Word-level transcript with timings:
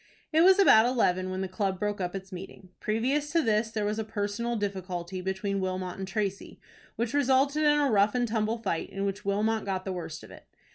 It 0.33 0.41
was 0.41 0.57
about 0.57 0.87
eleven 0.87 1.29
when 1.29 1.41
the 1.41 1.47
club 1.47 1.79
broke 1.79 2.01
up 2.01 2.15
its 2.15 2.31
meeting. 2.31 2.69
Previous 2.79 3.31
to 3.33 3.43
this 3.43 3.69
there 3.69 3.85
was 3.85 3.99
a 3.99 4.03
personal 4.03 4.55
difficulty 4.55 5.21
between 5.21 5.59
Wilmot 5.59 5.99
and 5.99 6.07
Tracy, 6.07 6.59
which 6.95 7.13
resulted 7.13 7.61
in 7.61 7.79
a 7.79 7.91
rough 7.91 8.15
and 8.15 8.27
tumble 8.27 8.57
fight, 8.57 8.89
in 8.89 9.05
which 9.05 9.25
Wilmot 9.25 9.63
got 9.63 9.85
the 9.85 9.93
worst 9.93 10.23
of 10.23 10.31
it. 10.31 10.47